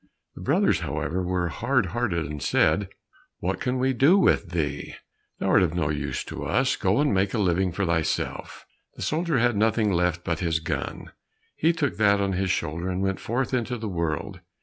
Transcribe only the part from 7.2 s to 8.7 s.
a living for thyself."